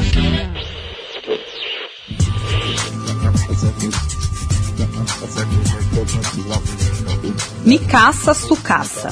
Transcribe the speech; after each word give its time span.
Micaça 7.70 8.34
Sucaça. 8.34 9.12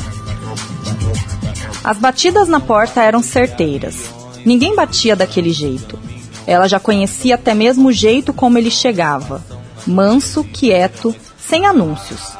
As 1.83 1.99
batidas 1.99 2.47
na 2.47 2.59
porta 2.59 3.03
eram 3.03 3.21
certeiras. 3.21 4.09
Ninguém 4.43 4.75
batia 4.75 5.15
daquele 5.15 5.53
jeito. 5.53 5.99
Ela 6.47 6.67
já 6.67 6.79
conhecia 6.79 7.35
até 7.35 7.53
mesmo 7.53 7.89
o 7.89 7.91
jeito 7.91 8.33
como 8.33 8.57
ele 8.57 8.71
chegava. 8.71 9.45
Manso, 9.85 10.43
quieto, 10.43 11.15
sem 11.37 11.67
anúncios. 11.67 12.35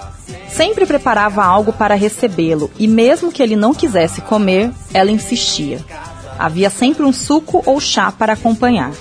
Sempre 0.50 0.88
preparava 0.88 1.46
algo 1.46 1.72
para 1.72 1.94
recebê-lo 1.94 2.72
e, 2.80 2.88
mesmo 2.88 3.31
que 3.31 3.44
ele 3.44 3.56
não 3.56 3.72
quisesse 3.72 4.20
comer, 4.22 4.72
ela 4.91 5.12
insistia. 5.12 5.86
Havia 6.40 6.72
sempre 6.72 7.03
um 7.03 7.14
suco 7.14 7.62
ou 7.64 7.80
chá 7.80 8.12
para 8.12 8.34
acompanhar. 8.34 8.91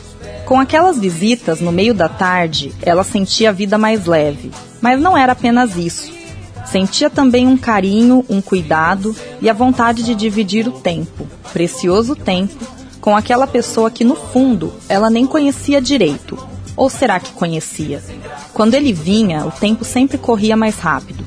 Com 0.45 0.61
aquelas 0.61 0.99
visitas 0.99 1.63
no 1.63 1.73
meio 1.73 1.95
da 1.95 2.11
tarde, 2.11 2.75
ela 2.83 3.03
sentia 3.03 3.49
a 3.49 3.55
vida 3.55 3.79
mais 3.79 4.05
leve. 4.05 4.51
Mas 4.83 5.01
não 5.01 5.17
era 5.17 5.33
apenas 5.33 5.77
isso. 5.77 6.16
Sentia 6.71 7.09
também 7.09 7.47
um 7.47 7.56
carinho, 7.56 8.25
um 8.28 8.41
cuidado 8.41 9.15
e 9.41 9.49
a 9.49 9.53
vontade 9.53 10.03
de 10.03 10.15
dividir 10.15 10.66
o 10.69 10.72
tempo, 10.72 11.27
precioso 11.53 12.15
tempo, 12.16 12.66
com 13.00 13.16
aquela 13.16 13.47
pessoa 13.47 13.91
que, 13.91 14.04
no 14.04 14.16
fundo, 14.16 14.72
ela 14.88 15.09
nem 15.09 15.27
conhecia 15.27 15.81
direito. 15.81 16.37
Ou 16.77 16.91
será 16.91 17.21
que 17.21 17.32
conhecia? 17.32 18.03
Quando 18.53 18.75
ele 18.75 18.93
vinha, 18.93 19.47
o 19.47 19.50
tempo 19.50 19.84
sempre 19.84 20.19
corria 20.19 20.56
mais 20.56 20.78
rápido. 20.78 21.25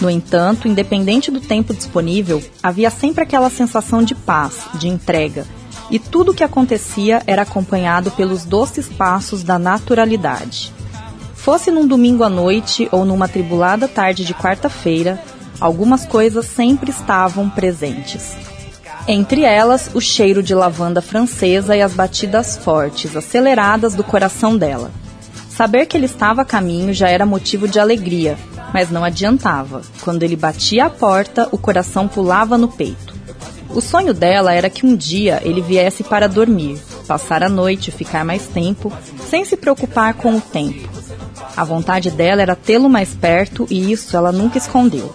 No 0.00 0.08
entanto, 0.08 0.68
independente 0.68 1.30
do 1.30 1.40
tempo 1.40 1.74
disponível, 1.74 2.42
havia 2.62 2.88
sempre 2.88 3.24
aquela 3.24 3.50
sensação 3.50 4.02
de 4.02 4.14
paz, 4.14 4.60
de 4.74 4.86
entrega, 4.86 5.44
e 5.90 5.98
tudo 5.98 6.30
o 6.30 6.34
que 6.34 6.44
acontecia 6.44 7.22
era 7.26 7.42
acompanhado 7.42 8.10
pelos 8.12 8.44
doces 8.44 8.86
passos 8.86 9.42
da 9.42 9.58
naturalidade. 9.58 10.72
Fosse 11.38 11.70
num 11.70 11.86
domingo 11.86 12.24
à 12.24 12.28
noite 12.28 12.88
ou 12.92 13.04
numa 13.04 13.28
tribulada 13.28 13.88
tarde 13.88 14.24
de 14.24 14.34
quarta-feira, 14.34 15.22
algumas 15.60 16.04
coisas 16.04 16.44
sempre 16.44 16.90
estavam 16.90 17.48
presentes. 17.48 18.36
Entre 19.06 19.42
elas, 19.42 19.90
o 19.94 20.00
cheiro 20.00 20.42
de 20.42 20.54
lavanda 20.54 21.00
francesa 21.00 21.74
e 21.74 21.80
as 21.80 21.94
batidas 21.94 22.58
fortes, 22.58 23.16
aceleradas 23.16 23.94
do 23.94 24.04
coração 24.04 24.58
dela. 24.58 24.90
Saber 25.48 25.86
que 25.86 25.96
ele 25.96 26.06
estava 26.06 26.42
a 26.42 26.44
caminho 26.44 26.92
já 26.92 27.08
era 27.08 27.24
motivo 27.24 27.66
de 27.66 27.80
alegria, 27.80 28.36
mas 28.74 28.90
não 28.90 29.02
adiantava. 29.02 29.80
Quando 30.02 30.24
ele 30.24 30.36
batia 30.36 30.86
a 30.86 30.90
porta, 30.90 31.48
o 31.50 31.56
coração 31.56 32.06
pulava 32.06 32.58
no 32.58 32.68
peito. 32.68 33.14
O 33.70 33.80
sonho 33.80 34.12
dela 34.12 34.52
era 34.52 34.68
que 34.68 34.84
um 34.84 34.94
dia 34.94 35.40
ele 35.44 35.62
viesse 35.62 36.02
para 36.02 36.28
dormir, 36.28 36.78
passar 37.06 37.42
a 37.42 37.48
noite, 37.48 37.90
ficar 37.90 38.24
mais 38.24 38.46
tempo, 38.48 38.92
sem 39.30 39.44
se 39.44 39.56
preocupar 39.56 40.14
com 40.14 40.36
o 40.36 40.40
tempo. 40.40 40.97
A 41.58 41.64
vontade 41.64 42.12
dela 42.12 42.40
era 42.40 42.54
tê-lo 42.54 42.88
mais 42.88 43.14
perto 43.14 43.66
e 43.68 43.90
isso 43.90 44.16
ela 44.16 44.30
nunca 44.30 44.56
escondeu. 44.56 45.12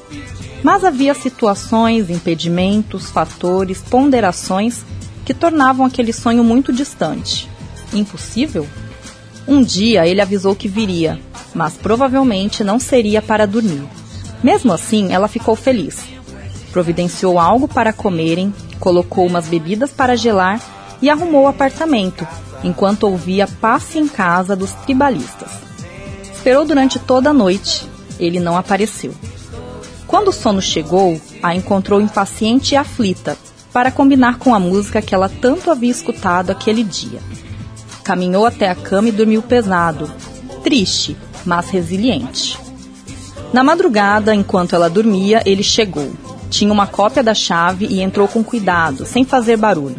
Mas 0.61 0.83
havia 0.83 1.13
situações, 1.13 2.09
impedimentos, 2.09 3.09
fatores, 3.09 3.81
ponderações 3.81 4.81
que 5.23 5.33
tornavam 5.33 5.85
aquele 5.85 6.11
sonho 6.11 6.43
muito 6.43 6.73
distante. 6.73 7.49
Impossível? 7.93 8.67
Um 9.47 9.63
dia 9.63 10.05
ele 10.05 10.19
avisou 10.19 10.53
que 10.53 10.67
viria, 10.67 11.17
mas 11.55 11.75
provavelmente 11.75 12.61
não 12.61 12.77
seria 12.77 13.21
para 13.21 13.47
dormir. 13.47 13.87
Mesmo 14.43 14.73
assim, 14.73 15.13
ela 15.13 15.29
ficou 15.29 15.55
feliz. 15.55 15.99
Providenciou 16.73 17.39
algo 17.39 17.69
para 17.69 17.93
comerem, 17.93 18.53
colocou 18.81 19.25
umas 19.25 19.47
bebidas 19.47 19.91
para 19.91 20.17
gelar 20.17 20.59
e 21.01 21.09
arrumou 21.09 21.43
o 21.43 21.47
apartamento, 21.47 22.27
enquanto 22.65 23.03
ouvia 23.03 23.47
passe 23.47 23.97
em 23.97 24.09
casa 24.09 24.57
dos 24.57 24.73
tribalistas. 24.73 25.62
Esperou 26.43 26.65
durante 26.65 26.99
toda 26.99 27.29
a 27.29 27.33
noite. 27.33 27.87
Ele 28.19 28.37
não 28.37 28.57
apareceu. 28.57 29.13
Quando 30.05 30.27
o 30.27 30.33
sono 30.33 30.61
chegou, 30.61 31.17
a 31.41 31.55
encontrou 31.55 32.01
impaciente 32.01 32.73
e 32.73 32.75
aflita 32.75 33.37
para 33.71 33.89
combinar 33.89 34.39
com 34.39 34.53
a 34.53 34.59
música 34.59 35.01
que 35.01 35.15
ela 35.15 35.29
tanto 35.29 35.71
havia 35.71 35.89
escutado 35.89 36.49
aquele 36.49 36.83
dia. 36.83 37.21
Caminhou 38.03 38.45
até 38.45 38.69
a 38.69 38.75
cama 38.75 39.07
e 39.07 39.13
dormiu 39.13 39.41
pesado, 39.41 40.11
triste, 40.61 41.15
mas 41.45 41.69
resiliente. 41.69 42.59
Na 43.53 43.63
madrugada, 43.63 44.35
enquanto 44.35 44.75
ela 44.75 44.89
dormia, 44.89 45.41
ele 45.45 45.63
chegou. 45.63 46.11
Tinha 46.49 46.73
uma 46.73 46.87
cópia 46.87 47.23
da 47.23 47.33
chave 47.33 47.85
e 47.85 48.01
entrou 48.01 48.27
com 48.27 48.43
cuidado, 48.43 49.05
sem 49.05 49.23
fazer 49.23 49.55
barulho. 49.55 49.95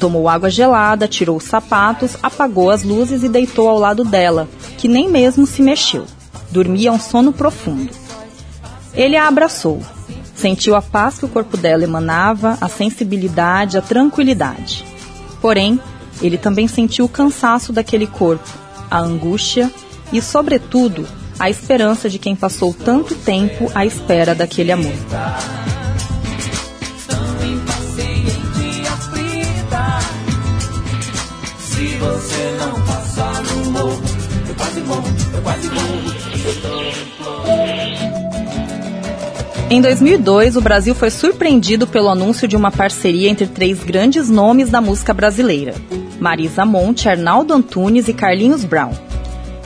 Tomou 0.00 0.30
água 0.30 0.48
gelada, 0.48 1.06
tirou 1.06 1.36
os 1.36 1.44
sapatos, 1.44 2.16
apagou 2.22 2.70
as 2.70 2.82
luzes 2.82 3.22
e 3.22 3.28
deitou 3.28 3.68
ao 3.68 3.78
lado 3.78 4.02
dela, 4.02 4.48
que 4.84 4.88
nem 4.88 5.08
mesmo 5.08 5.46
se 5.46 5.62
mexeu. 5.62 6.04
Dormia 6.50 6.92
um 6.92 7.00
sono 7.00 7.32
profundo. 7.32 7.88
Ele 8.92 9.16
a 9.16 9.26
abraçou. 9.26 9.80
Sentiu 10.36 10.74
a 10.74 10.82
paz 10.82 11.18
que 11.18 11.24
o 11.24 11.28
corpo 11.28 11.56
dela 11.56 11.84
emanava, 11.84 12.58
a 12.60 12.68
sensibilidade, 12.68 13.78
a 13.78 13.80
tranquilidade. 13.80 14.84
Porém, 15.40 15.80
ele 16.20 16.36
também 16.36 16.68
sentiu 16.68 17.06
o 17.06 17.08
cansaço 17.08 17.72
daquele 17.72 18.06
corpo, 18.06 18.46
a 18.90 18.98
angústia 18.98 19.72
e, 20.12 20.20
sobretudo, 20.20 21.08
a 21.38 21.48
esperança 21.48 22.10
de 22.10 22.18
quem 22.18 22.36
passou 22.36 22.74
tanto 22.74 23.14
tempo 23.14 23.72
à 23.74 23.86
espera 23.86 24.34
daquele 24.34 24.70
amor. 24.70 24.92
Em 39.70 39.80
2002, 39.80 40.56
o 40.56 40.60
Brasil 40.60 40.94
foi 40.94 41.10
surpreendido 41.10 41.86
pelo 41.86 42.08
anúncio 42.08 42.46
de 42.46 42.54
uma 42.54 42.70
parceria 42.70 43.28
entre 43.28 43.46
três 43.46 43.82
grandes 43.82 44.30
nomes 44.30 44.70
da 44.70 44.80
música 44.80 45.12
brasileira: 45.12 45.74
Marisa 46.20 46.64
Monte, 46.64 47.08
Arnaldo 47.08 47.54
Antunes 47.54 48.06
e 48.06 48.14
Carlinhos 48.14 48.64
Brown. 48.64 48.92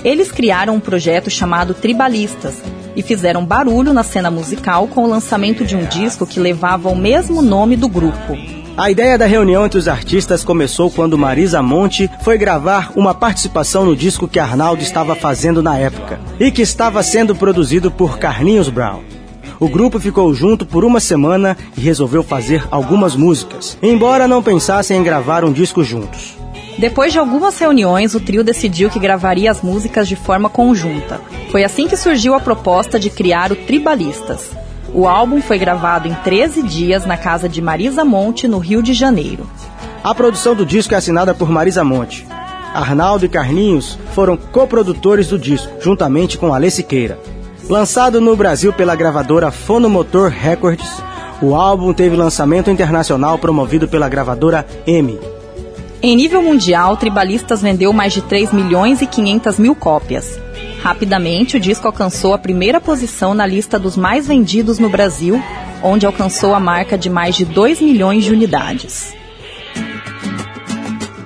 Eles 0.05 0.31
criaram 0.31 0.77
um 0.77 0.81
projeto 0.81 1.29
chamado 1.29 1.75
Tribalistas 1.75 2.63
e 2.95 3.03
fizeram 3.03 3.45
barulho 3.45 3.93
na 3.93 4.03
cena 4.03 4.31
musical 4.31 4.87
com 4.87 5.05
o 5.05 5.09
lançamento 5.09 5.65
de 5.65 5.77
um 5.77 5.85
disco 5.85 6.27
que 6.27 6.41
levava 6.41 6.89
o 6.89 6.97
mesmo 6.97 7.43
nome 7.43 7.77
do 7.77 7.89
grupo. 7.89 8.35
A 8.79 8.93
ideia 8.93 9.19
da 9.19 9.27
reunião 9.27 9.67
entre 9.67 9.77
os 9.77 9.89
artistas 9.89 10.45
começou 10.45 10.89
quando 10.89 11.19
Marisa 11.19 11.61
Monte 11.61 12.09
foi 12.23 12.39
gravar 12.39 12.93
uma 12.95 13.13
participação 13.13 13.85
no 13.85 13.97
disco 13.97 14.29
que 14.29 14.39
Arnaldo 14.39 14.85
estava 14.85 15.17
fazendo 15.17 15.61
na 15.61 15.77
época 15.77 16.21
e 16.39 16.53
que 16.53 16.63
estava 16.63 17.03
sendo 17.03 17.35
produzido 17.35 17.91
por 17.91 18.21
Carlinhos 18.21 18.69
Brown. 18.69 19.03
O 19.59 19.69
grupo 19.69 19.99
ficou 19.99 20.33
junto 20.33 20.65
por 20.65 20.85
uma 20.85 21.01
semana 21.01 21.57
e 21.77 21.81
resolveu 21.81 22.23
fazer 22.23 22.69
algumas 22.71 23.17
músicas, 23.17 23.77
embora 23.83 24.29
não 24.29 24.45
pensassem 24.45 24.97
em 24.97 25.03
gravar 25.03 25.45
um 25.45 25.53
disco 25.53 25.83
juntos. 25.83 26.37
Depois 26.79 27.13
de 27.13 27.19
algumas 27.19 27.59
reuniões, 27.59 28.15
o 28.15 28.21
trio 28.21 28.45
decidiu 28.45 28.89
que 28.89 29.01
gravaria 29.01 29.51
as 29.51 29.61
músicas 29.61 30.07
de 30.07 30.15
forma 30.15 30.49
conjunta. 30.49 31.21
Foi 31.51 31.65
assim 31.65 31.89
que 31.89 31.97
surgiu 31.97 32.33
a 32.33 32.39
proposta 32.39 32.97
de 32.97 33.11
criar 33.11 33.51
o 33.51 33.57
Tribalistas. 33.57 34.68
O 34.93 35.07
álbum 35.07 35.43
foi 35.43 35.59
gravado 35.59 36.09
em 36.09 36.15
13 36.15 36.63
dias 36.63 37.05
na 37.05 37.17
casa 37.17 37.49
de 37.49 37.61
Marisa 37.61 38.05
Monte, 38.05 38.49
no 38.49 38.59
Rio 38.59 38.83
de 38.83 38.95
Janeiro. 38.95 39.47
A 40.03 40.15
produção 40.15 40.55
do 40.55 40.65
disco 40.65 40.95
é 40.95 40.97
assinada 40.97 41.35
por 41.35 41.51
Marisa 41.51 41.85
Monte. 41.85 42.27
Arnaldo 42.73 43.25
e 43.25 43.29
Carlinhos 43.29 43.99
foram 44.15 44.37
coprodutores 44.37 45.29
do 45.29 45.39
disco, 45.39 45.71
juntamente 45.81 46.39
com 46.39 46.55
Alê 46.55 46.71
Siqueira. 46.71 47.19
Lançado 47.69 48.21
no 48.21 48.35
Brasil 48.35 48.73
pela 48.73 48.97
gravadora 48.97 49.51
Fonomotor 49.51 50.31
Records, 50.31 51.03
o 51.43 51.55
álbum 51.55 51.93
teve 51.93 52.17
lançamento 52.17 52.71
internacional 52.71 53.39
promovido 53.39 53.87
pela 53.87 54.09
gravadora 54.09 54.67
M. 54.87 55.19
Em 56.01 56.17
nível 56.17 56.41
mundial, 56.41 56.97
Tribalistas 56.97 57.61
vendeu 57.61 57.93
mais 57.93 58.13
de 58.13 58.23
3 58.23 58.53
milhões 58.53 59.03
e 59.03 59.07
500 59.07 59.59
mil 59.59 59.75
cópias. 59.75 60.39
Rapidamente, 60.89 61.59
o 61.59 61.61
disco 61.61 61.87
alcançou 61.87 62.33
a 62.33 62.39
primeira 62.39 62.81
posição 62.81 63.35
na 63.35 63.47
lista 63.47 63.79
dos 63.79 63.95
mais 63.95 64.27
vendidos 64.27 64.79
no 64.79 64.89
Brasil, 64.89 65.39
onde 65.83 66.07
alcançou 66.07 66.55
a 66.55 66.61
marca 66.61 66.97
de 66.97 67.11
mais 67.11 67.37
de 67.37 67.45
2 67.45 67.83
milhões 67.83 68.25
de 68.25 68.33
unidades. 68.33 69.15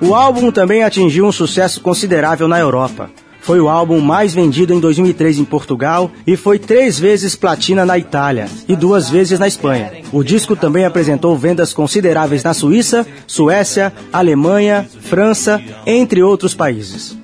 O 0.01 0.17
álbum 0.17 0.51
também 0.51 0.83
atingiu 0.83 1.27
um 1.27 1.31
sucesso 1.31 1.81
considerável 1.81 2.49
na 2.49 2.59
Europa. 2.59 3.09
Foi 3.41 3.61
o 3.61 3.69
álbum 3.69 4.01
mais 4.01 4.35
vendido 4.35 4.75
em 4.75 4.81
2003 4.81 5.39
em 5.39 5.45
Portugal 5.45 6.11
e 6.27 6.37
foi 6.37 6.59
três 6.59 6.99
vezes 6.99 7.37
platina 7.37 7.87
na 7.87 7.97
Itália 7.97 8.49
e 8.67 8.75
duas 8.75 9.09
vezes 9.09 9.39
na 9.39 9.47
Espanha. 9.47 9.93
O 10.13 10.25
disco 10.25 10.57
também 10.57 10.85
apresentou 10.85 11.39
vendas 11.39 11.73
consideráveis 11.73 12.43
na 12.43 12.53
Suíça, 12.53 13.07
Suécia, 13.29 13.93
Alemanha, 14.13 14.89
França, 15.03 15.63
entre 15.87 16.21
outros 16.21 16.53
países. 16.53 17.22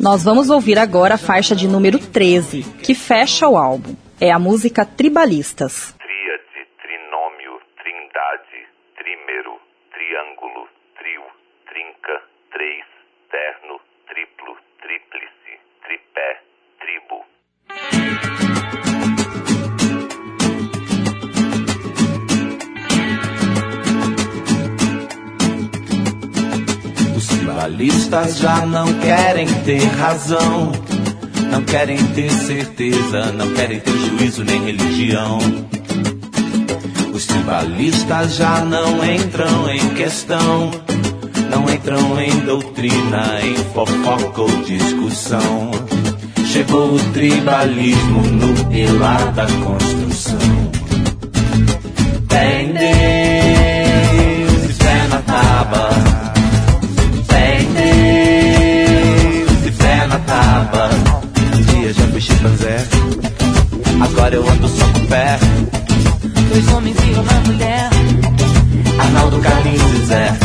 Nós 0.00 0.22
vamos 0.22 0.48
ouvir 0.48 0.78
agora 0.78 1.14
a 1.14 1.18
faixa 1.18 1.56
de 1.56 1.66
número 1.66 1.98
13, 1.98 2.62
que 2.84 2.94
fecha 2.94 3.48
o 3.48 3.56
álbum. 3.56 3.96
É 4.20 4.30
a 4.30 4.38
música 4.38 4.86
Tribalistas. 4.86 5.92
Tríade, 5.98 6.60
trinômio, 6.78 7.58
trindade, 7.82 8.60
trímero, 8.94 9.58
triângulo, 9.90 10.68
trio, 10.94 11.26
trinca, 11.66 12.22
três, 12.52 12.86
terno, 13.28 13.67
tribalistas 28.08 28.38
já 28.38 28.66
não 28.66 28.86
querem 28.94 29.46
ter 29.64 29.84
razão, 29.84 30.72
não 31.50 31.62
querem 31.62 31.98
ter 32.14 32.30
certeza, 32.30 33.32
não 33.32 33.52
querem 33.52 33.80
ter 33.80 33.92
juízo 33.92 34.44
nem 34.44 34.64
religião. 34.64 35.38
Os 37.12 37.26
tribalistas 37.26 38.36
já 38.36 38.64
não 38.64 39.04
entram 39.04 39.70
em 39.70 39.88
questão 39.90 40.70
não 41.50 41.68
entram 41.72 42.20
em 42.20 42.40
doutrina, 42.40 43.40
em 43.42 43.56
fofoca 43.72 44.42
ou 44.42 44.62
discussão. 44.64 45.70
Chegou 46.46 46.94
o 46.94 46.98
tribalismo 47.12 48.22
no 48.22 48.64
pilar 48.66 49.32
da 49.32 49.46
construção. 49.46 50.38
Tem 52.28 52.72
eu 64.34 64.48
ando 64.48 64.68
só 64.68 64.84
com 64.92 65.06
pé. 65.06 65.38
Dois 66.50 66.68
homens 66.68 66.96
e 66.96 67.18
uma 67.18 67.40
mulher. 67.46 67.90
Arnaldo 68.98 69.38
Carlinhos 69.38 70.02
e 70.02 70.06
Zé. 70.06 70.38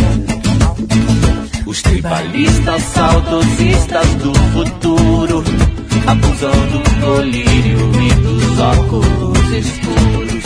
Os 1.66 1.82
tribalistas 1.82 2.82
saudosistas 2.84 4.08
do 4.16 4.34
futuro 4.54 5.44
abusam 6.08 6.52
do 6.52 7.06
colírio 7.06 7.92
e 8.02 8.14
dos 8.22 8.60
óculos 8.60 9.52
escuros. 9.52 10.44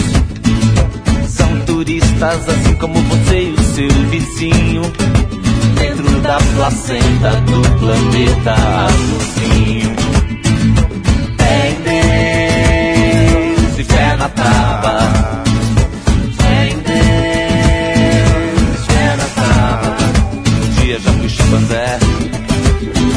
São 1.27 1.59
turistas 1.65 2.49
assim 2.49 2.75
como 2.75 2.99
você 3.01 3.43
e 3.43 3.51
o 3.51 3.63
seu 3.75 3.89
vizinho. 4.09 4.81
Dentro 5.75 6.21
da 6.21 6.37
placenta 6.55 7.31
do 7.41 7.61
planeta 7.79 8.55
azulzinho. 8.87 9.86
Deus 16.87 18.73
e 18.73 18.91
fé 18.91 19.15
na 19.17 19.25
tábua. 19.35 19.97
chimpanzé. 21.29 21.99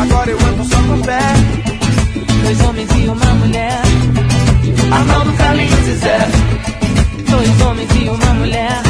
Agora 0.02 0.30
eu 0.30 0.38
ando 0.38 0.64
só 0.64 0.76
com 0.76 1.00
pé. 1.02 1.20
Dois 2.42 2.60
homens 2.60 2.88
e 2.90 3.08
uma 3.08 3.34
mulher. 3.34 3.82
Arnaldo, 4.92 5.32
Carlinhos 5.34 5.88
e 5.88 5.94
Zé. 5.94 6.28
Dois 7.28 7.60
homens 7.60 7.88
e 7.94 8.08
uma 8.08 8.34
mulher. 8.34 8.82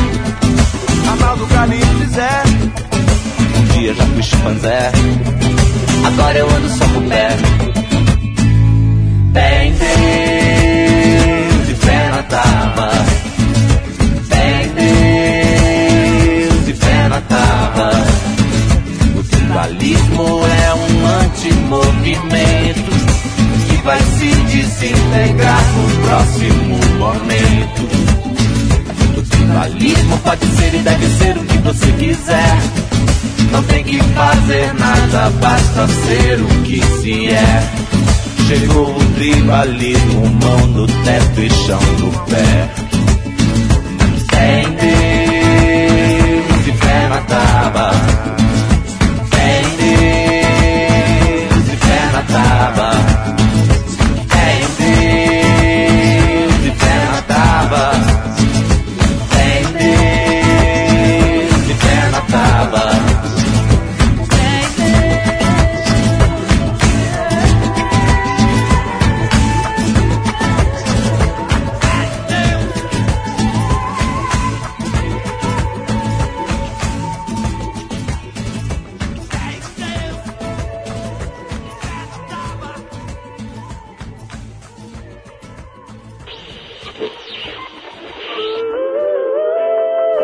Arnaldo, 1.11 1.47
Carlinhos 1.47 2.03
e 2.03 2.07
Zé. 2.15 2.43
Um 3.59 3.65
dia 3.73 3.95
já 3.95 4.05
fui 4.05 4.23
chimpanzé. 4.23 4.93
Agora 6.07 6.39
eu 6.39 6.49
ando 6.51 6.69
só 6.69 6.85
com 6.89 7.09
pé. 7.09 7.29
Tem 9.33 9.73
Deus 9.73 10.90
e 12.21 12.23
fé. 12.23 13.05
Tem 14.29 14.69
Deus 16.49 16.69
e 16.69 16.73
fé 16.75 17.09
na 17.09 17.21
tábua. 17.23 17.91
O 19.17 19.23
tribalismo 19.23 20.41
é 20.47 20.75
um 20.75 21.07
antimovimento 21.25 22.91
que 23.67 23.77
vai 23.83 24.01
se 24.01 24.35
desintegrar 24.53 25.65
no 25.77 25.89
próximo 26.07 26.79
momento. 26.99 27.89
O 29.17 29.23
tribalismo 29.23 30.19
pode 30.19 30.47
ser 30.47 30.75
e 30.75 30.79
deve 30.79 31.07
ser 31.19 31.39
o 31.39 31.45
que 31.45 31.59
você 31.59 31.93
quiser. 31.93 32.57
Não 33.51 33.63
tem 33.65 33.83
que 33.83 33.99
fazer 33.99 34.75
nada, 34.75 35.31
basta 35.41 35.89
ser 35.89 36.41
o 36.41 36.63
que 36.63 36.81
se 37.01 37.31
é. 37.31 37.80
Chegou 38.51 38.91
o 38.91 39.05
tribalismo, 39.15 40.27
mão 40.43 40.67
no 40.67 40.85
teto 40.85 41.41
e 41.41 41.51
chão 41.51 41.81
no 42.01 42.11
pé. 42.25 42.69
Tem 44.29 44.65
Deus 44.75 46.67
e 46.67 46.73
fé 46.73 47.09
na 47.09 47.19
tábua. 47.19 47.93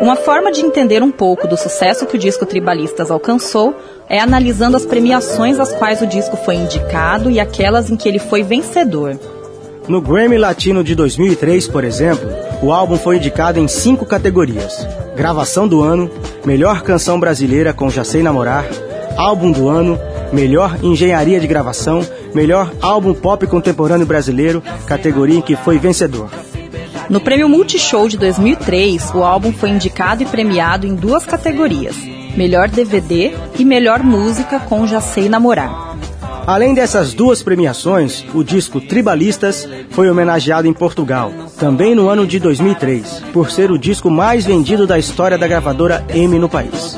Uma 0.07 0.15
forma 0.15 0.53
de 0.53 0.61
entender 0.61 1.03
um 1.03 1.11
pouco 1.11 1.49
do 1.49 1.57
sucesso 1.57 2.05
que 2.05 2.15
o 2.15 2.17
disco 2.17 2.45
Tribalistas 2.45 3.11
alcançou 3.11 3.75
é 4.07 4.17
analisando 4.21 4.77
as 4.77 4.85
premiações 4.85 5.59
às 5.59 5.73
quais 5.73 6.01
o 6.01 6.07
disco 6.07 6.37
foi 6.37 6.55
indicado 6.55 7.29
e 7.29 7.41
aquelas 7.41 7.91
em 7.91 7.97
que 7.97 8.07
ele 8.07 8.17
foi 8.17 8.41
vencedor. 8.41 9.19
No 9.85 9.99
Grammy 9.99 10.37
Latino 10.37 10.81
de 10.81 10.95
2003, 10.95 11.67
por 11.67 11.83
exemplo, 11.83 12.29
o 12.63 12.71
álbum 12.71 12.97
foi 12.97 13.17
indicado 13.17 13.59
em 13.59 13.67
cinco 13.67 14.05
categorias: 14.05 14.87
Gravação 15.13 15.67
do 15.67 15.83
Ano, 15.83 16.09
Melhor 16.45 16.83
Canção 16.83 17.19
Brasileira 17.19 17.73
com 17.73 17.89
Já 17.89 18.05
Sei 18.05 18.23
Namorar, 18.23 18.65
Álbum 19.17 19.51
do 19.51 19.67
Ano, 19.67 19.99
Melhor 20.31 20.77
Engenharia 20.81 21.37
de 21.37 21.47
Gravação, 21.47 21.99
Melhor 22.33 22.71
Álbum 22.81 23.13
Pop 23.13 23.45
Contemporâneo 23.45 24.07
Brasileiro, 24.07 24.63
categoria 24.85 25.39
em 25.39 25.41
que 25.41 25.57
foi 25.57 25.77
vencedor. 25.77 26.29
No 27.09 27.21
Prêmio 27.21 27.47
Multishow 27.47 28.09
de 28.09 28.17
2003, 28.17 29.11
o 29.15 29.23
álbum 29.23 29.53
foi 29.53 29.69
indicado 29.69 30.23
e 30.23 30.25
premiado 30.25 30.85
em 30.85 30.93
duas 30.93 31.25
categorias: 31.25 31.95
Melhor 32.35 32.67
DVD 32.67 33.33
e 33.57 33.63
Melhor 33.63 34.03
Música 34.03 34.59
com 34.59 34.85
Já 34.85 34.99
Sei 34.99 35.29
Namorar. 35.29 35.95
Além 36.45 36.73
dessas 36.73 37.13
duas 37.13 37.41
premiações, 37.41 38.25
o 38.33 38.43
disco 38.43 38.81
Tribalistas 38.81 39.67
foi 39.89 40.09
homenageado 40.09 40.67
em 40.67 40.73
Portugal, 40.73 41.31
também 41.57 41.95
no 41.95 42.09
ano 42.09 42.27
de 42.27 42.39
2003, 42.39 43.23
por 43.33 43.51
ser 43.51 43.71
o 43.71 43.77
disco 43.77 44.09
mais 44.09 44.45
vendido 44.45 44.85
da 44.85 44.99
história 44.99 45.37
da 45.37 45.47
gravadora 45.47 46.05
M 46.09 46.37
no 46.39 46.49
país. 46.49 46.97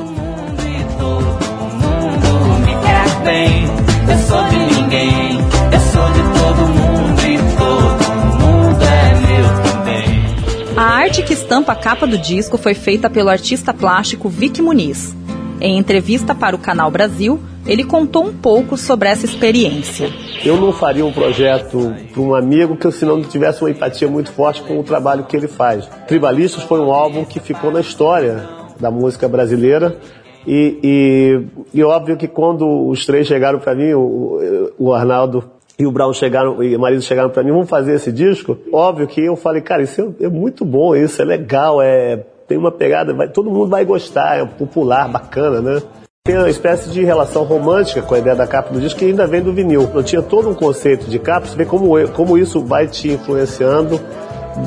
Estampa 11.50 11.74
capa 11.74 12.06
do 12.06 12.16
disco 12.16 12.60
foi 12.60 12.76
feita 12.76 13.10
pelo 13.10 13.28
artista 13.28 13.74
plástico 13.74 14.30
Vic 14.30 14.62
Muniz. 14.62 15.16
Em 15.60 15.80
entrevista 15.80 16.36
para 16.36 16.56
o 16.56 16.60
Canal 16.60 16.92
Brasil, 16.92 17.40
ele 17.66 17.84
contou 17.84 18.24
um 18.24 18.32
pouco 18.32 18.78
sobre 18.78 19.10
essa 19.10 19.26
experiência. 19.26 20.12
Eu 20.46 20.58
não 20.58 20.72
faria 20.72 21.04
um 21.04 21.12
projeto 21.12 21.92
para 22.14 22.22
um 22.22 22.36
amigo 22.36 22.78
que 22.78 22.92
se 22.92 23.04
não 23.04 23.20
tivesse 23.24 23.64
uma 23.64 23.72
empatia 23.72 24.08
muito 24.08 24.32
forte 24.32 24.62
com 24.62 24.80
o 24.80 24.84
trabalho 24.84 25.24
que 25.24 25.36
ele 25.36 25.48
faz. 25.48 25.90
Tribalistas 26.08 26.62
foi 26.62 26.80
um 26.80 26.94
álbum 26.94 27.26
que 27.26 27.40
ficou 27.40 27.72
na 27.72 27.82
história 27.82 28.48
da 28.80 28.92
música 28.92 29.28
brasileira 29.28 29.98
e, 30.46 30.78
e, 30.84 31.48
e 31.74 31.84
óbvio 31.84 32.16
que 32.16 32.28
quando 32.28 32.88
os 32.88 33.08
três 33.08 33.26
chegaram 33.26 33.58
para 33.58 33.74
mim, 33.74 33.92
o, 33.94 34.72
o 34.78 34.94
Arnaldo 34.94 35.50
e 35.80 35.88
o 35.88 35.92
Brown 35.92 36.12
chegaram, 36.12 36.62
e 36.62 36.76
o 36.76 36.80
marido 36.80 37.02
chegaram 37.02 37.30
para 37.30 37.42
mim, 37.42 37.52
vamos 37.52 37.70
fazer 37.70 37.96
esse 37.96 38.12
disco? 38.12 38.58
Óbvio 38.72 39.08
que 39.08 39.24
eu 39.24 39.38
falei, 39.38 39.62
cara, 39.62 39.82
isso 39.82 40.14
é, 40.20 40.26
é 40.26 40.30
muito 40.30 40.66
bom, 40.66 40.94
isso 40.94 41.22
é 41.22 41.26
legal, 41.26 41.82
é, 41.82 42.18
tem 42.46 42.58
uma 42.58 42.70
pegada, 42.72 43.14
vai, 43.14 43.30
todo 43.30 43.50
mundo 43.50 43.68
vai 43.68 43.86
gostar, 43.86 44.40
é 44.40 44.46
popular, 44.46 45.08
bacana, 45.08 45.62
né? 45.62 45.82
Tem 46.26 46.38
uma 46.38 46.50
espécie 46.50 46.90
de 46.90 47.04
relação 47.06 47.44
romântica 47.44 48.02
com 48.02 48.14
a 48.14 48.20
ideia 48.20 48.36
da 48.36 48.46
capa 48.46 48.74
do 48.74 48.82
disco 48.82 49.00
que 49.00 49.06
ainda 49.06 49.26
vem 49.26 49.42
do 49.42 49.54
vinil. 49.54 49.90
Eu 49.96 50.04
tinha 50.04 50.22
todo 50.22 50.50
um 50.50 50.54
conceito 50.54 51.10
de 51.10 51.18
capa, 51.18 51.48
você 51.48 51.56
vê 51.56 51.66
como, 51.66 51.96
como 52.10 52.38
isso 52.38 52.62
vai 52.62 52.86
te 52.86 53.14
influenciando, 53.14 54.02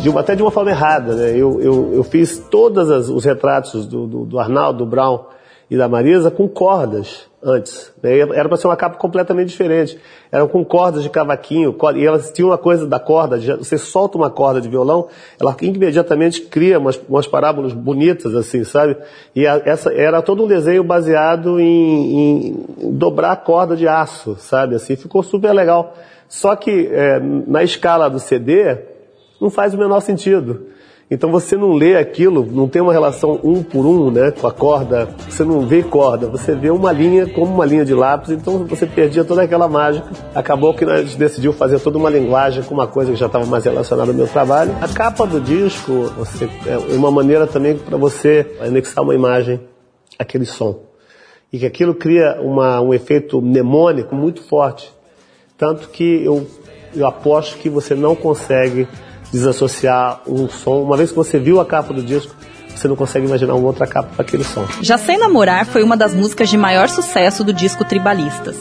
de 0.00 0.09
uma, 0.09 0.21
até 0.21 0.35
de 0.35 0.40
uma 0.42 0.50
forma 0.50 0.71
errada, 0.71 1.14
né? 1.14 1.33
Eu, 1.37 1.61
eu, 1.61 1.90
eu 1.92 2.02
fiz 2.02 2.38
todos 2.38 3.11
os 3.11 3.25
retratos 3.26 3.87
do, 3.87 4.07
do, 4.07 4.25
do 4.25 4.38
Arnaldo, 4.38 4.78
do 4.78 4.87
Brown, 4.87 5.26
e 5.73 5.76
da 5.79 5.88
Marisa 5.88 6.31
com 6.31 6.47
cordas 6.47 7.26
antes. 7.43 7.91
Né? 8.02 8.19
Era 8.19 8.47
para 8.47 8.59
ser 8.59 8.67
uma 8.67 8.76
capa 8.76 8.99
completamente 8.99 9.49
diferente. 9.49 9.99
Eram 10.31 10.47
com 10.47 10.62
cordas 10.62 11.02
de 11.02 11.09
cavaquinho, 11.09 11.75
e 11.97 12.05
elas 12.05 12.31
tinham 12.31 12.50
uma 12.50 12.59
coisa 12.59 12.87
da 12.87 13.00
corda, 13.00 13.38
você 13.57 13.79
solta 13.79 14.19
uma 14.19 14.29
corda 14.29 14.61
de 14.61 14.69
violão, 14.69 15.09
ela 15.41 15.57
imediatamente 15.62 16.43
cria 16.43 16.79
umas, 16.79 17.00
umas 17.09 17.26
parábolas 17.26 17.73
bonitas, 17.73 18.35
assim, 18.35 18.64
sabe? 18.64 18.99
E 19.35 19.47
a, 19.47 19.62
essa 19.64 19.91
era 19.95 20.21
todo 20.21 20.45
um 20.45 20.47
desenho 20.47 20.85
baseado 20.85 21.59
em, 21.59 22.19
em, 22.19 22.67
dobrar 22.93 23.33
a 23.33 23.37
corda 23.37 23.75
de 23.75 23.88
aço, 23.88 24.37
sabe? 24.38 24.75
Assim, 24.75 24.95
ficou 24.95 25.23
super 25.23 25.55
legal. 25.55 25.95
Só 26.29 26.55
que 26.55 26.87
é, 26.93 27.19
na 27.19 27.62
escala 27.62 28.11
do 28.11 28.19
CD, 28.19 28.76
não 29.41 29.49
faz 29.49 29.73
o 29.73 29.79
menor 29.79 30.00
sentido. 30.00 30.67
Então 31.12 31.31
você 31.31 31.59
não 31.59 31.75
lê 31.75 31.95
aquilo, 31.95 32.49
não 32.50 32.66
tem 32.66 32.81
uma 32.81 32.90
relação 32.90 33.38
um 33.45 33.62
por 33.62 33.85
um, 33.85 34.11
né, 34.11 34.31
com 34.31 34.47
a 34.47 34.50
corda. 34.50 35.11
Você 35.28 35.45
não 35.45 35.61
vê 35.61 35.83
corda, 35.83 36.26
você 36.26 36.54
vê 36.54 36.71
uma 36.71 36.90
linha 36.90 37.26
como 37.26 37.52
uma 37.52 37.66
linha 37.66 37.85
de 37.85 37.92
lápis. 37.92 38.31
Então 38.31 38.64
você 38.64 38.87
perdia 38.87 39.23
toda 39.23 39.42
aquela 39.42 39.69
mágica. 39.69 40.09
Acabou 40.35 40.73
que 40.73 40.87
nós 40.87 41.14
decidiu 41.14 41.52
fazer 41.52 41.78
toda 41.81 41.99
uma 41.99 42.09
linguagem 42.09 42.62
com 42.62 42.73
uma 42.73 42.87
coisa 42.87 43.12
que 43.12 43.19
já 43.19 43.26
estava 43.26 43.45
mais 43.45 43.62
relacionada 43.62 44.11
ao 44.11 44.16
meu 44.16 44.26
trabalho. 44.26 44.75
A 44.81 44.88
capa 44.88 45.26
do 45.26 45.38
disco 45.38 45.92
você, 46.16 46.49
é 46.64 46.78
uma 46.95 47.11
maneira 47.11 47.47
também 47.47 47.76
para 47.76 47.99
você 47.99 48.47
anexar 48.59 49.04
uma 49.04 49.14
imagem, 49.14 49.61
aquele 50.19 50.47
som, 50.47 50.81
e 51.52 51.59
que 51.59 51.66
aquilo 51.66 51.95
cria 51.95 52.40
uma, 52.40 52.81
um 52.81 52.95
efeito 52.95 53.38
mnemônico 53.42 54.14
muito 54.14 54.42
forte. 54.42 54.90
Tanto 55.59 55.90
que 55.90 56.25
eu, 56.25 56.47
eu 56.97 57.07
aposto 57.07 57.59
que 57.59 57.69
você 57.69 57.95
não 57.95 58.16
consegue 58.16 58.88
desassociar 59.33 60.21
um 60.27 60.49
som. 60.49 60.83
Uma 60.83 60.97
vez 60.97 61.11
que 61.11 61.17
você 61.17 61.39
viu 61.39 61.61
a 61.61 61.65
capa 61.65 61.93
do 61.93 62.03
disco, 62.03 62.35
você 62.69 62.87
não 62.87 62.95
consegue 62.95 63.27
imaginar 63.27 63.55
uma 63.55 63.67
outra 63.67 63.87
capa 63.87 64.11
para 64.15 64.23
aquele 64.25 64.45
som. 64.45 64.67
Já 64.81 64.99
Sem 64.99 65.19
Namorar 65.19 65.67
foi 65.67 65.83
uma 65.83 65.97
das 65.97 66.15
músicas 66.15 66.51
de 66.51 66.59
maior 66.59 66.89
sucesso 66.89 67.43
do 67.43 67.53
disco 67.53 67.85
Tribalistas. 67.85 68.57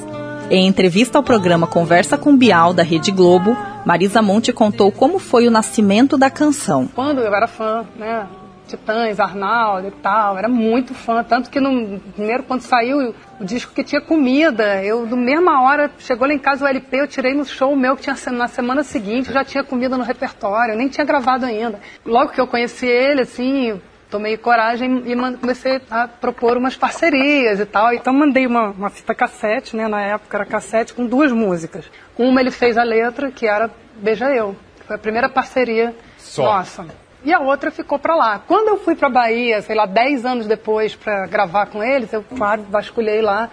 Em 0.49 0.67
entrevista 0.67 1.17
ao 1.17 1.23
programa 1.23 1.65
Conversa 1.65 2.17
com 2.17 2.35
Bial, 2.35 2.73
da 2.73 2.83
Rede 2.83 3.11
Globo, 3.11 3.55
Marisa 3.85 4.21
Monte 4.21 4.51
contou 4.51 4.91
como 4.91 5.17
foi 5.17 5.47
o 5.47 5.51
nascimento 5.51 6.17
da 6.17 6.29
canção. 6.29 6.89
Quando 6.93 7.21
eu 7.21 7.33
era 7.33 7.47
fã, 7.47 7.85
né, 7.97 8.27
Titãs, 8.71 9.19
Arnaldo 9.19 9.87
e 9.87 9.91
tal, 9.91 10.37
era 10.37 10.47
muito 10.47 10.93
fã, 10.93 11.23
tanto 11.23 11.49
que 11.49 11.59
no 11.59 11.99
primeiro 11.99 12.43
quando 12.43 12.61
saiu 12.61 13.13
o 13.39 13.43
disco 13.43 13.73
que 13.73 13.83
tinha 13.83 13.99
comida, 13.99 14.83
eu 14.83 15.05
na 15.05 15.17
mesma 15.17 15.61
hora, 15.61 15.91
chegou 15.99 16.27
lá 16.27 16.33
em 16.33 16.39
casa 16.39 16.63
o 16.63 16.67
LP, 16.67 17.01
eu 17.01 17.07
tirei 17.07 17.33
no 17.33 17.45
show 17.45 17.75
meu 17.75 17.95
que 17.95 18.03
tinha 18.03 18.15
na 18.31 18.47
semana 18.47 18.83
seguinte, 18.83 19.31
já 19.31 19.43
tinha 19.43 19.63
comida 19.63 19.97
no 19.97 20.03
repertório, 20.03 20.73
eu 20.73 20.77
nem 20.77 20.87
tinha 20.87 21.05
gravado 21.05 21.45
ainda. 21.45 21.79
Logo 22.05 22.31
que 22.31 22.39
eu 22.39 22.47
conheci 22.47 22.87
ele, 22.87 23.21
assim, 23.21 23.81
tomei 24.09 24.37
coragem 24.37 25.03
e 25.05 25.37
comecei 25.37 25.81
a 25.89 26.07
propor 26.07 26.57
umas 26.57 26.75
parcerias 26.75 27.59
e 27.59 27.65
tal. 27.65 27.93
Então 27.93 28.13
mandei 28.13 28.45
uma, 28.45 28.69
uma 28.69 28.89
fita 28.89 29.15
cassete, 29.15 29.75
né? 29.75 29.87
Na 29.87 30.01
época 30.01 30.37
era 30.37 30.45
cassete 30.45 30.93
com 30.93 31.05
duas 31.05 31.31
músicas. 31.31 31.85
Uma 32.17 32.41
ele 32.41 32.51
fez 32.51 32.77
a 32.77 32.83
letra, 32.83 33.31
que 33.31 33.47
era 33.47 33.69
Beija 33.95 34.29
Eu. 34.29 34.55
Foi 34.85 34.95
a 34.95 34.99
primeira 34.99 35.29
parceria 35.29 35.95
Só. 36.17 36.43
nossa 36.43 36.85
e 37.23 37.33
a 37.33 37.39
outra 37.39 37.71
ficou 37.71 37.99
para 37.99 38.15
lá. 38.15 38.39
Quando 38.39 38.69
eu 38.69 38.77
fui 38.77 38.95
para 38.95 39.09
Bahia, 39.09 39.61
sei 39.61 39.75
lá, 39.75 39.85
10 39.85 40.25
anos 40.25 40.47
depois 40.47 40.95
para 40.95 41.27
gravar 41.27 41.67
com 41.67 41.83
eles, 41.83 42.11
eu 42.13 42.23
claro, 42.23 42.63
vasculhei 42.69 43.21
lá 43.21 43.49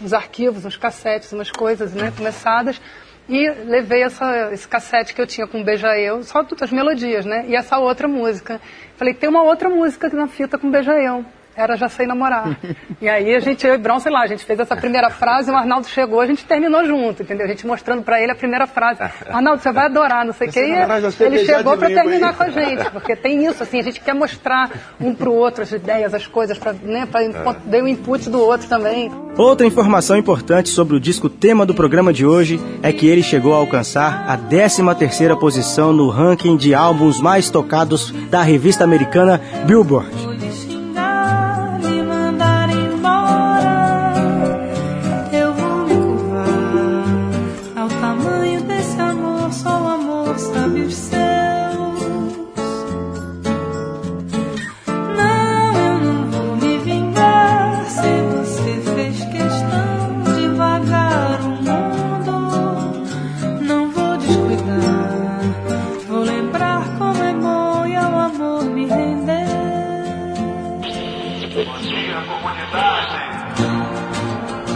uns 0.00 0.12
arquivos, 0.12 0.64
uns 0.64 0.76
cassetes, 0.76 1.32
umas 1.32 1.50
coisas, 1.50 1.92
né, 1.92 2.12
começadas, 2.16 2.80
e 3.28 3.50
levei 3.66 4.02
essa, 4.02 4.52
esse 4.52 4.66
cassete 4.66 5.12
que 5.12 5.20
eu 5.20 5.26
tinha 5.26 5.46
com 5.46 5.62
Beija 5.62 5.98
Eu, 5.98 6.22
só 6.22 6.46
as 6.60 6.70
melodias, 6.70 7.26
né, 7.26 7.44
e 7.48 7.56
essa 7.56 7.78
outra 7.78 8.06
música. 8.06 8.60
Falei, 8.96 9.12
tem 9.12 9.28
uma 9.28 9.42
outra 9.42 9.68
música 9.68 10.08
na 10.10 10.28
fita 10.28 10.56
com 10.56 10.70
Beija 10.70 10.92
Eu 10.92 11.24
era 11.58 11.76
Já 11.76 11.88
Sei 11.88 12.06
Namorar. 12.06 12.56
e 13.00 13.08
aí 13.08 13.34
a 13.34 13.40
gente, 13.40 13.66
eu 13.66 13.74
e 13.74 13.78
Brão, 13.78 13.98
sei 13.98 14.12
lá, 14.12 14.22
a 14.22 14.26
gente 14.26 14.44
fez 14.44 14.58
essa 14.60 14.76
primeira 14.76 15.10
frase, 15.10 15.50
o 15.50 15.56
Arnaldo 15.56 15.88
chegou, 15.88 16.20
a 16.20 16.26
gente 16.26 16.44
terminou 16.44 16.84
junto, 16.84 17.22
entendeu? 17.22 17.44
A 17.44 17.48
gente 17.48 17.66
mostrando 17.66 18.02
para 18.02 18.22
ele 18.22 18.30
a 18.30 18.34
primeira 18.34 18.66
frase. 18.66 19.00
Arnaldo, 19.28 19.60
você 19.60 19.72
vai 19.72 19.86
adorar, 19.86 20.24
não 20.24 20.32
sei 20.32 20.48
o 20.48 20.52
que. 20.52 20.60
E 20.60 21.24
ele 21.24 21.44
chegou 21.44 21.76
para 21.76 21.88
terminar 21.88 22.36
com 22.36 22.44
a 22.44 22.50
gente, 22.50 22.90
porque 22.90 23.16
tem 23.16 23.44
isso, 23.44 23.62
assim, 23.62 23.80
a 23.80 23.82
gente 23.82 24.00
quer 24.00 24.14
mostrar 24.14 24.70
um 25.00 25.14
pro 25.14 25.32
outro 25.32 25.62
as 25.62 25.72
ideias, 25.72 26.14
as 26.14 26.26
coisas, 26.26 26.56
para 26.56 26.72
né, 26.72 27.06
pra 27.06 27.22
dar 27.64 27.82
o 27.82 27.88
input 27.88 28.30
do 28.30 28.40
outro 28.40 28.68
também. 28.68 29.10
Outra 29.36 29.66
informação 29.66 30.16
importante 30.16 30.68
sobre 30.68 30.96
o 30.96 31.00
disco 31.00 31.28
tema 31.28 31.66
do 31.66 31.74
programa 31.74 32.12
de 32.12 32.24
hoje 32.24 32.60
é 32.82 32.92
que 32.92 33.06
ele 33.06 33.22
chegou 33.22 33.54
a 33.54 33.56
alcançar 33.56 34.24
a 34.28 34.36
13 34.36 34.82
terceira 34.96 35.36
posição 35.36 35.92
no 35.92 36.08
ranking 36.08 36.56
de 36.56 36.74
álbuns 36.74 37.20
mais 37.20 37.50
tocados 37.50 38.10
da 38.30 38.42
revista 38.42 38.84
americana 38.84 39.40
Billboard. 39.64 40.27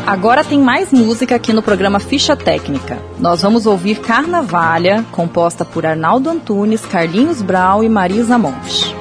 Agora 0.07 0.45
tem 0.45 0.59
mais 0.59 0.93
música 0.93 1.37
aqui 1.37 1.53
no 1.53 1.63
programa 1.63 1.99
Ficha 1.99 2.37
Técnica. 2.37 2.99
Nós 3.19 3.41
vamos 3.41 3.67
ouvir 3.67 4.01
Carnavalha, 4.01 5.05
composta 5.11 5.65
por 5.65 5.87
Arnaldo 5.87 6.29
Antunes, 6.29 6.85
Carlinhos 6.85 7.41
Brau 7.41 7.83
e 7.83 7.89
Marisa 7.89 8.37
Monte. 8.37 8.95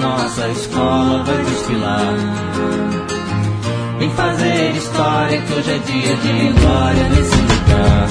nossa 0.00 0.48
escola 0.48 1.22
vai 1.22 1.44
desfilar. 1.44 2.14
Vem 3.98 4.10
fazer 4.10 4.70
história 4.76 5.42
que 5.42 5.52
hoje 5.52 5.70
é 5.70 5.78
dia 5.78 6.16
de 6.16 6.52
glória 6.60 7.08
nesse 7.10 7.36
lugar. 7.36 8.08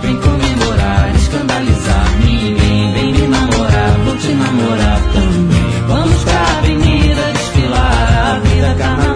Vem 0.00 0.16
comemorar, 0.16 1.14
escandalizar. 1.14 2.06
Ninguém 2.24 2.92
vem 2.94 3.12
me 3.12 3.28
namorar, 3.28 3.90
vou 4.04 4.16
te 4.16 4.28
namorar 4.28 5.00
também. 5.12 5.86
Vamos 5.86 6.24
pra 6.24 6.58
avenida 6.58 7.32
desfilar, 7.32 8.36
a 8.36 8.38
vida 8.40 8.74
carnaval. 8.74 9.15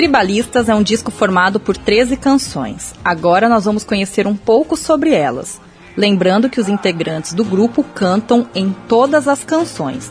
Tribalistas 0.00 0.66
é 0.70 0.74
um 0.74 0.82
disco 0.82 1.10
formado 1.10 1.60
por 1.60 1.76
13 1.76 2.16
canções. 2.16 2.94
Agora 3.04 3.50
nós 3.50 3.66
vamos 3.66 3.84
conhecer 3.84 4.26
um 4.26 4.34
pouco 4.34 4.74
sobre 4.74 5.12
elas. 5.12 5.60
Lembrando 5.94 6.48
que 6.48 6.58
os 6.58 6.70
integrantes 6.70 7.34
do 7.34 7.44
grupo 7.44 7.84
cantam 7.84 8.46
em 8.54 8.74
todas 8.88 9.28
as 9.28 9.44
canções. 9.44 10.10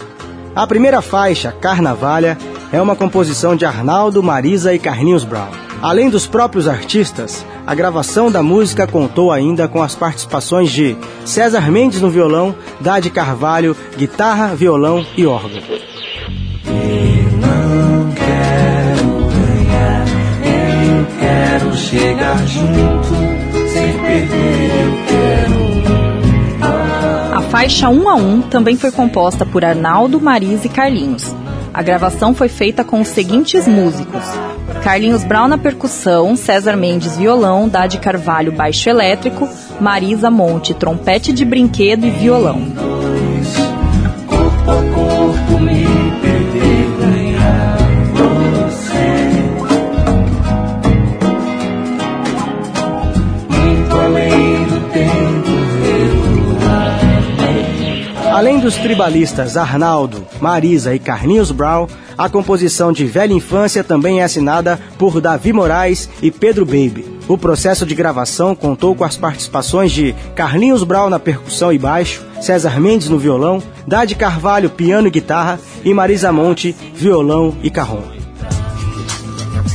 A 0.56 0.68
primeira 0.68 1.02
faixa, 1.02 1.52
Carnavalha, 1.52 2.38
é 2.72 2.80
uma 2.80 2.96
composição 2.96 3.56
de 3.56 3.66
Arnaldo, 3.66 4.22
Marisa 4.22 4.76
e 4.76 4.78
Carlinhos 4.78 5.24
Brown. 5.24 5.50
Além 5.82 6.08
dos 6.08 6.28
próprios 6.28 6.68
artistas, 6.68 7.44
a 7.66 7.74
gravação 7.74 8.32
da 8.32 8.44
música 8.44 8.86
contou 8.86 9.32
ainda 9.32 9.68
com 9.68 9.82
as 9.82 9.96
participações 9.96 10.72
de 10.72 10.96
César 11.26 11.72
Mendes 11.72 12.00
no 12.00 12.12
violão, 12.12 12.54
Dade 12.80 13.10
Carvalho, 13.10 13.76
guitarra, 13.98 14.54
violão 14.54 15.04
e 15.18 15.26
órgão. 15.26 15.64
Quero 21.60 21.76
chegar 21.76 22.48
junto, 22.48 23.10
sem 23.74 24.00
perder, 24.00 24.72
eu 24.86 24.94
quero. 25.08 25.60
A 27.36 27.42
faixa 27.42 27.90
1 27.90 28.10
a 28.10 28.16
1 28.16 28.42
também 28.44 28.78
foi 28.78 28.92
composta 28.92 29.46
por 29.46 29.66
Arnaldo, 29.66 30.22
Marisa 30.22 30.68
e 30.68 30.70
Carlinhos. 30.70 31.36
A 31.74 31.82
gravação 31.82 32.34
foi 32.34 32.48
feita 32.48 32.84
com 32.84 33.02
os 33.02 33.10
seguintes 33.10 33.68
músicos: 33.68 34.24
Carlinhos 34.84 35.24
Brown 35.24 35.48
na 35.48 35.58
percussão, 35.58 36.36
César 36.36 36.76
Mendes 36.76 37.18
violão, 37.18 37.68
Dade 37.68 37.98
Carvalho 38.00 38.52
baixo 38.52 38.90
elétrico, 38.90 39.48
Marisa 39.80 40.32
Monte 40.32 40.74
trompete 40.74 41.34
de 41.34 41.44
brinquedo 41.44 42.06
e 42.06 42.10
violão. 42.10 42.99
Além 58.60 58.66
dos 58.66 58.76
tribalistas 58.76 59.56
Arnaldo, 59.56 60.28
Marisa 60.42 60.94
e 60.94 61.00
Carlinhos 61.00 61.50
Brown, 61.50 61.88
a 62.18 62.28
composição 62.28 62.92
de 62.92 63.06
Velha 63.06 63.34
Infância 63.34 63.86
também 63.86 64.20
é 64.20 64.24
assinada 64.24 64.78
por 64.98 65.22
Davi 65.22 65.54
Moraes 65.54 66.10
e 66.22 66.30
Pedro 66.30 66.66
Baby. 66.66 67.06
O 67.28 67.38
processo 67.38 67.86
de 67.86 67.96
gravação 67.96 68.54
contou 68.54 68.94
com 68.96 69.06
as 69.06 69.16
participações 69.16 69.94
de 69.94 70.14
Carlinhos 70.36 70.84
Brown 70.84 71.10
na 71.10 71.20
percussão 71.20 71.72
e 71.72 71.78
baixo, 71.78 72.26
César 72.42 72.80
Mendes 72.82 73.08
no 73.08 73.18
violão, 73.18 73.64
Dade 73.88 74.14
Carvalho 74.16 74.70
piano 74.70 75.08
e 75.08 75.12
guitarra 75.12 75.58
e 75.86 75.94
Marisa 75.94 76.34
Monte 76.34 76.76
violão 76.94 77.56
e 77.64 77.70
carrom. 77.70 78.19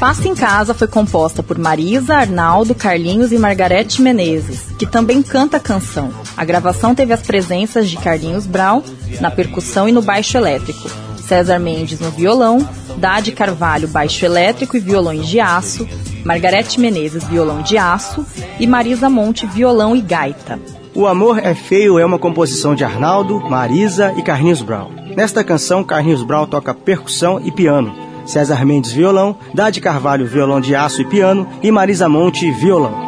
Passa 0.05 0.29
em 0.29 0.35
Casa 0.35 0.75
foi 0.75 0.87
composta 0.87 1.43
por 1.43 1.57
Marisa, 1.57 2.14
Arnaldo, 2.14 2.75
Carlinhos 2.75 3.33
e 3.33 3.38
Margarete 3.38 4.03
Menezes, 4.03 4.67
que 4.79 4.85
também 4.85 5.23
canta 5.23 5.57
a 5.57 5.61
canção. 5.61 6.11
A 6.37 6.45
gravação 6.45 6.95
teve 6.95 7.14
as 7.14 7.23
presenças 7.23 7.88
de 7.88 7.97
Carlinhos 7.97 8.45
Brown 8.45 8.83
na 9.19 9.31
percussão 9.31 9.88
e 9.88 9.93
no 9.93 10.03
baixo 10.03 10.37
elétrico, 10.37 10.90
César 11.27 11.59
Mendes 11.59 12.01
no 12.01 12.11
violão, 12.11 12.69
Dade 12.99 13.33
Carvalho 13.33 13.88
baixo 13.88 14.27
elétrico 14.27 14.77
e 14.77 14.81
violões 14.81 15.27
de 15.27 15.40
aço, 15.40 15.88
Margarete 16.23 16.79
Menezes 16.79 17.25
violão 17.25 17.62
de 17.62 17.79
aço 17.79 18.27
e 18.61 18.67
Marisa 18.67 19.09
Monte 19.09 19.47
violão 19.47 19.97
e 19.97 20.03
gaita. 20.03 20.61
O 20.95 21.07
Amor 21.07 21.38
é 21.38 21.55
Feio 21.55 21.99
é 21.99 22.05
uma 22.05 22.19
composição 22.19 22.75
de 22.75 22.85
Arnaldo, 22.85 23.40
Marisa 23.40 24.12
e 24.19 24.23
Carlinhos 24.23 24.61
Brown. 24.61 24.90
Nesta 25.17 25.43
canção, 25.43 25.83
Carlinhos 25.83 26.23
Brown 26.23 26.47
toca 26.47 26.75
percussão 26.75 27.40
e 27.43 27.51
piano, 27.51 28.13
César 28.25 28.65
Mendes 28.65 28.93
violão, 28.93 29.37
Dade 29.53 29.81
Carvalho 29.81 30.27
violão 30.27 30.61
de 30.61 30.75
aço 30.75 31.03
e 31.03 31.05
piano 31.05 31.47
e 31.63 31.71
Marisa 31.71 32.09
Monte 32.09 32.51
violão. 32.51 33.04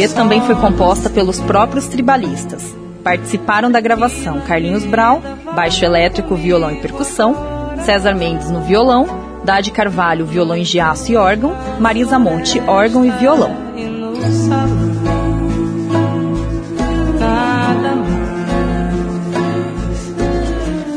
Você 0.00 0.14
também 0.14 0.40
foi 0.40 0.54
composta 0.54 1.10
pelos 1.10 1.40
próprios 1.40 1.86
tribalistas. 1.86 2.74
Participaram 3.04 3.70
da 3.70 3.82
gravação 3.82 4.40
Carlinhos 4.40 4.84
Brown, 4.86 5.20
baixo 5.54 5.84
elétrico, 5.84 6.34
violão 6.34 6.70
e 6.70 6.76
percussão, 6.76 7.36
César 7.84 8.14
Mendes 8.14 8.50
no 8.50 8.62
violão, 8.62 9.06
Dade 9.44 9.70
Carvalho, 9.70 10.24
violões 10.24 10.68
de 10.68 10.80
aço 10.80 11.12
e 11.12 11.16
órgão, 11.16 11.54
Marisa 11.78 12.18
Monte, 12.18 12.58
órgão 12.66 13.04
e 13.04 13.10
violão. 13.10 13.54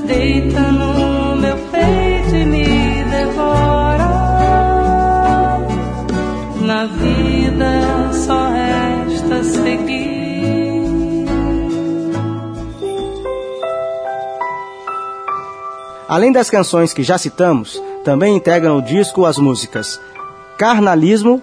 Deita 0.07 0.72
Além 16.13 16.31
das 16.31 16.47
canções 16.47 16.93
que 16.93 17.01
já 17.01 17.17
citamos, 17.17 17.81
também 18.03 18.35
integram 18.35 18.77
o 18.77 18.81
disco 18.83 19.25
as 19.25 19.39
músicas 19.39 19.99
Carnalismo, 20.59 21.41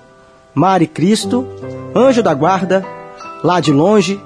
Mar 0.54 0.80
e 0.80 0.86
Cristo, 0.86 1.44
Anjo 1.92 2.22
da 2.22 2.32
Guarda, 2.32 2.86
Lá 3.42 3.58
de 3.58 3.72
Longe, 3.72 4.20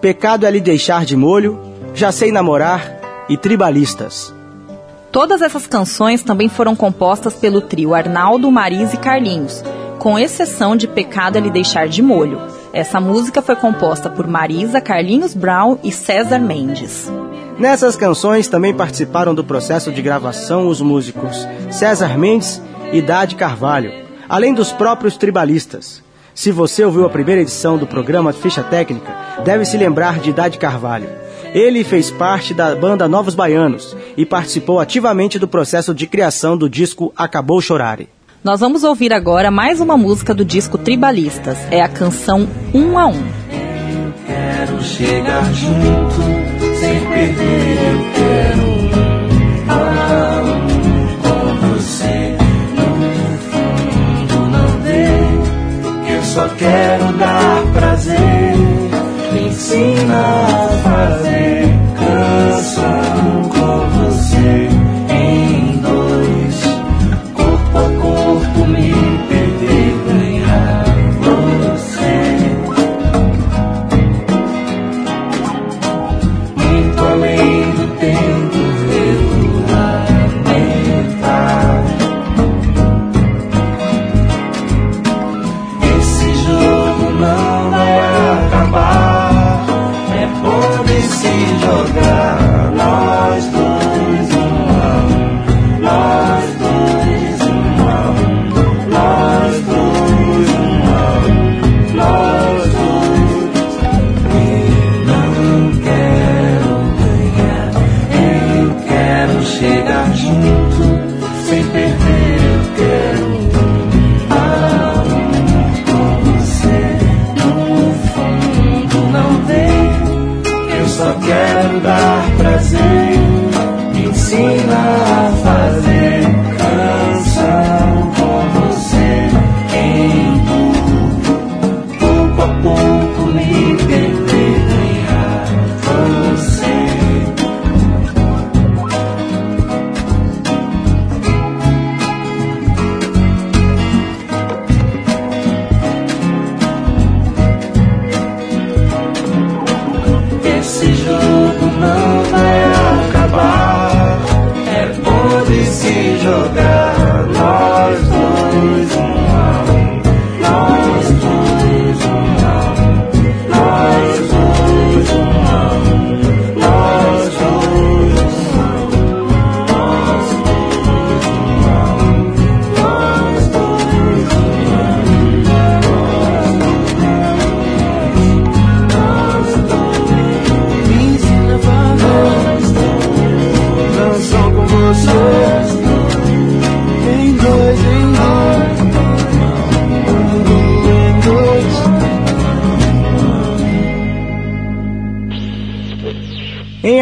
Pecado 0.00 0.46
é 0.46 0.50
lhe 0.52 0.60
deixar 0.60 1.04
de 1.04 1.16
molho, 1.16 1.58
Já 1.94 2.12
sei 2.12 2.30
namorar 2.30 3.26
e 3.28 3.36
Tribalistas. 3.36 4.32
Todas 5.10 5.42
essas 5.42 5.66
canções 5.66 6.22
também 6.22 6.48
foram 6.48 6.76
compostas 6.76 7.34
pelo 7.34 7.60
trio 7.60 7.92
Arnaldo, 7.92 8.52
Marisa 8.52 8.94
e 8.94 8.98
Carlinhos, 8.98 9.64
com 9.98 10.16
exceção 10.16 10.76
de 10.76 10.86
Pecado 10.86 11.38
é 11.38 11.40
lhe 11.40 11.50
deixar 11.50 11.88
de 11.88 12.02
molho. 12.02 12.40
Essa 12.72 13.00
música 13.00 13.40
foi 13.40 13.56
composta 13.56 14.10
por 14.10 14.26
Marisa, 14.26 14.80
Carlinhos 14.80 15.34
Brown 15.34 15.78
e 15.82 15.90
César 15.90 16.38
Mendes. 16.38 17.10
Nessas 17.58 17.96
canções 17.96 18.46
também 18.46 18.74
participaram 18.74 19.34
do 19.34 19.42
processo 19.42 19.90
de 19.90 20.02
gravação 20.02 20.68
os 20.68 20.80
músicos 20.80 21.46
César 21.70 22.16
Mendes 22.16 22.62
e 22.92 23.00
Dade 23.00 23.34
Carvalho, 23.34 23.92
além 24.28 24.54
dos 24.54 24.70
próprios 24.70 25.16
tribalistas. 25.16 26.02
Se 26.34 26.52
você 26.52 26.84
ouviu 26.84 27.04
a 27.04 27.10
primeira 27.10 27.40
edição 27.40 27.76
do 27.76 27.86
programa 27.86 28.32
Ficha 28.32 28.62
Técnica, 28.62 29.12
deve 29.44 29.64
se 29.64 29.76
lembrar 29.76 30.20
de 30.20 30.32
Dade 30.32 30.58
Carvalho. 30.58 31.08
Ele 31.52 31.82
fez 31.82 32.10
parte 32.10 32.52
da 32.52 32.76
banda 32.76 33.08
Novos 33.08 33.34
Baianos 33.34 33.96
e 34.16 34.24
participou 34.24 34.78
ativamente 34.78 35.38
do 35.38 35.48
processo 35.48 35.94
de 35.94 36.06
criação 36.06 36.56
do 36.56 36.68
disco 36.68 37.12
Acabou 37.16 37.60
Chorare. 37.60 38.08
Nós 38.42 38.60
vamos 38.60 38.84
ouvir 38.84 39.12
agora 39.12 39.50
mais 39.50 39.80
uma 39.80 39.96
música 39.96 40.32
do 40.32 40.44
disco 40.44 40.78
Tribalistas. 40.78 41.58
É 41.72 41.82
a 41.82 41.88
canção 41.88 42.48
Um 42.72 42.96
a 42.96 43.08
Um. 43.08 43.24
Quero 44.26 44.80
chegar 44.82 45.52
junto, 45.52 46.22
sem 46.78 47.00
perder, 47.00 47.78
eu 47.90 47.98
quero 48.14 48.62
um 48.62 49.70
a 49.70 50.42
um 50.44 50.68
com 51.20 51.66
você. 51.66 52.36
No 52.76 53.38
fundo 53.50 54.38
não 54.50 56.04
que 56.04 56.12
eu 56.12 56.22
só 56.22 56.48
quero 56.50 57.12
dar 57.14 57.62
prazer. 57.72 58.54
Me 59.32 59.48
ensina 59.48 60.14
a 60.14 60.68
fazer 60.84 61.57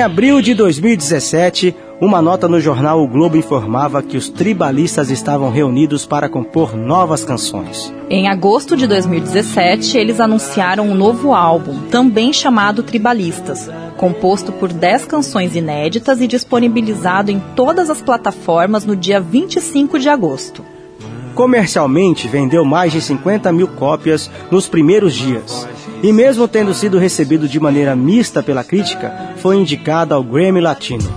abril 0.00 0.40
de 0.40 0.54
2017, 0.54 1.76
uma 2.00 2.22
nota 2.22 2.48
no 2.48 2.58
jornal 2.58 3.02
O 3.02 3.06
Globo 3.06 3.36
informava 3.36 4.02
que 4.02 4.16
os 4.16 4.30
tribalistas 4.30 5.10
estavam 5.10 5.50
reunidos 5.50 6.06
para 6.06 6.30
compor 6.30 6.74
novas 6.74 7.26
canções. 7.26 7.92
Em 8.08 8.26
agosto 8.26 8.74
de 8.74 8.86
2017, 8.86 9.98
eles 9.98 10.18
anunciaram 10.18 10.88
um 10.88 10.94
novo 10.94 11.34
álbum, 11.34 11.78
também 11.90 12.32
chamado 12.32 12.82
Tribalistas, 12.82 13.68
composto 13.98 14.50
por 14.50 14.72
10 14.72 15.04
canções 15.04 15.54
inéditas 15.54 16.22
e 16.22 16.26
disponibilizado 16.26 17.30
em 17.30 17.38
todas 17.54 17.90
as 17.90 18.00
plataformas 18.00 18.86
no 18.86 18.96
dia 18.96 19.20
25 19.20 19.98
de 19.98 20.08
agosto. 20.08 20.64
Comercialmente, 21.34 22.26
vendeu 22.26 22.64
mais 22.64 22.92
de 22.92 23.02
50 23.02 23.52
mil 23.52 23.68
cópias 23.68 24.30
nos 24.50 24.66
primeiros 24.66 25.12
dias. 25.14 25.68
E 26.02 26.12
mesmo 26.12 26.46
tendo 26.46 26.74
sido 26.74 26.98
recebido 26.98 27.48
de 27.48 27.58
maneira 27.58 27.96
mista 27.96 28.42
pela 28.42 28.62
crítica, 28.62 29.34
foi 29.38 29.56
indicado 29.56 30.14
ao 30.14 30.22
Grammy 30.22 30.60
Latino. 30.60 31.08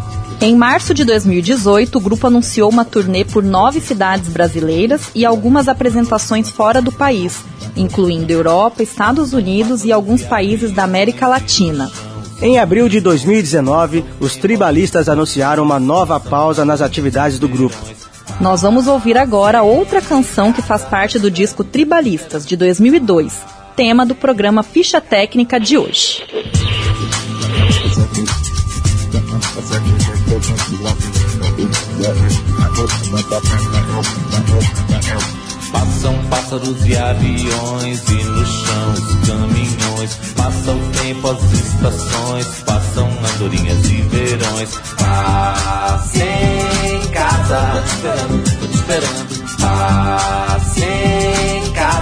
Em 0.41 0.55
março 0.55 0.93
de 0.93 1.03
2018, 1.03 1.97
o 1.97 2.01
grupo 2.01 2.25
anunciou 2.25 2.69
uma 2.69 2.85
turnê 2.85 3.25
por 3.25 3.43
nove 3.43 3.81
cidades 3.81 4.29
brasileiras 4.29 5.11
e 5.13 5.25
algumas 5.25 5.67
apresentações 5.67 6.49
fora 6.49 6.81
do 6.81 6.93
país, 6.93 7.43
incluindo 7.75 8.31
Europa, 8.31 8.81
Estados 8.81 9.33
Unidos 9.33 9.83
e 9.83 9.91
alguns 9.91 10.23
países 10.23 10.71
da 10.71 10.85
América 10.85 11.27
Latina. 11.27 11.91
Em 12.41 12.57
abril 12.57 12.87
de 12.87 13.01
2019, 13.01 14.05
os 14.17 14.37
tribalistas 14.37 15.09
anunciaram 15.09 15.61
uma 15.61 15.77
nova 15.77 16.17
pausa 16.21 16.63
nas 16.63 16.81
atividades 16.81 17.37
do 17.37 17.49
grupo. 17.49 17.75
Nós 18.39 18.61
vamos 18.61 18.87
ouvir 18.87 19.17
agora 19.17 19.61
outra 19.61 20.01
canção 20.01 20.53
que 20.53 20.61
faz 20.61 20.83
parte 20.83 21.19
do 21.19 21.29
disco 21.29 21.65
Tribalistas, 21.65 22.45
de 22.45 22.55
2002, 22.55 23.33
tema 23.79 24.05
do 24.05 24.13
programa 24.13 24.61
Ficha 24.61 24.99
Técnica 24.99 25.57
de 25.57 25.77
hoje. 25.77 26.21
Passam 35.71 36.13
pássaros 36.29 36.85
e 36.85 36.97
aviões 36.97 38.09
e 38.09 38.23
no 38.25 38.45
chão 38.45 38.91
os 38.91 39.27
caminhões. 39.29 40.15
Passa 40.35 40.71
o 40.73 40.79
tempo, 41.01 41.29
as 41.29 41.53
estações, 41.53 42.47
passam 42.65 43.09
andorinhas 43.33 43.85
e 43.85 44.01
verões. 44.01 44.77
Passe 44.97 46.19
em 46.19 47.11
casa, 47.11 47.71
tô 47.71 47.81
te 47.81 47.95
esperando, 47.95 48.59
tô 48.59 48.67
te 48.67 48.75
esperando. 48.75 49.57
Passe 49.57 50.83
em 50.83 51.18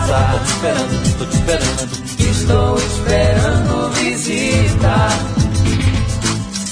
casa, 0.07 0.37
tô 0.37 0.37
te 0.37 0.51
esperando, 0.51 1.17
tô 1.17 1.25
te 1.25 1.35
esperando. 1.35 2.07
Estou 2.19 2.77
esperando 2.77 3.89
visita. 3.95 5.09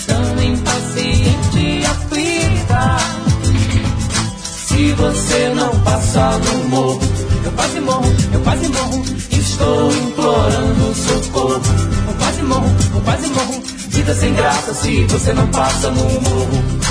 Tão 0.07 0.43
impaciente 0.43 1.85
aflita. 1.85 2.97
Se 4.67 4.91
você 4.93 5.49
não 5.55 5.79
passar 5.81 6.39
no 6.39 6.69
morro, 6.69 7.01
eu 7.43 7.51
quase 7.51 7.79
morro, 7.81 8.15
eu 8.33 8.39
quase 8.41 8.67
morro. 8.69 9.05
Estou 9.31 9.91
implorando 9.91 10.95
socorro. 10.95 11.61
Eu 12.07 12.13
quase 12.17 12.41
morro, 12.43 12.75
eu 12.95 13.01
quase 13.01 13.27
morro. 13.27 13.63
Vida 13.89 14.13
sem 14.13 14.33
graça 14.33 14.73
se 14.73 15.03
você 15.05 15.33
não 15.33 15.47
passa 15.47 15.91
no 15.91 16.03
morro. 16.21 16.84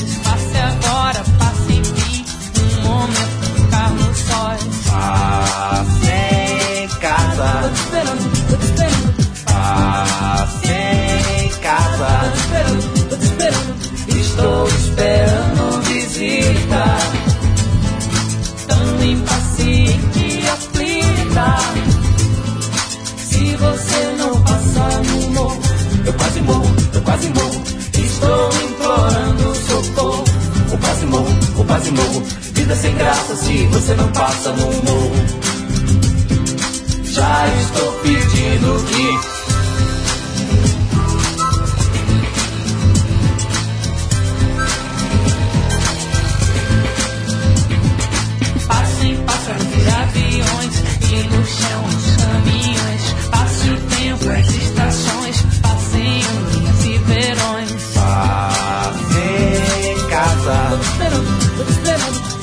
Lençóis. 0.00 0.18
Passe 0.18 0.58
agora, 0.58 1.24
Vida 32.72 32.80
sem 32.80 32.94
graça 32.96 33.36
se 33.36 33.66
você 33.66 33.94
não 33.94 34.10
passa 34.12 34.50
no 34.52 34.64
morro. 34.64 35.12
Já 37.04 37.46
estou 37.48 37.92
pedindo 38.00 38.84
que 38.86 39.32
Passem 48.66 49.16
pássaros 49.24 49.66
e 49.76 49.90
aviões 49.90 50.82
e 51.10 51.16
no 51.28 51.44
chão 51.44 51.84
os 51.84 52.16
caminhões. 52.16 53.14
Passe 53.30 53.68
o 53.68 53.76
tempo, 53.80 54.30
as 54.30 54.48
estações, 54.48 55.42
passem 55.60 56.22
linhas 56.54 56.84
e 56.86 56.98
verões. 56.98 57.72
Passe 57.94 59.24
em 59.90 60.08
casa. 60.08 60.68
Tô 60.70 60.78
te 60.78 60.84
esperando, 60.84 61.56
tô 61.56 61.64
te 61.64 61.70
esperando. 61.72 62.41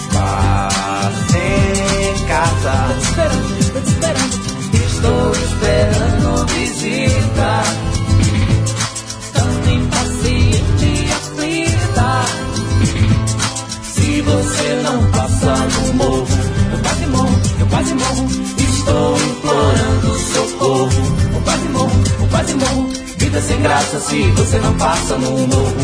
Vida 23.30 23.42
sem 23.42 23.62
graça 23.62 24.00
se 24.00 24.24
você 24.32 24.58
não 24.58 24.74
passa 24.74 25.16
no 25.20 25.30
morro. 25.30 25.76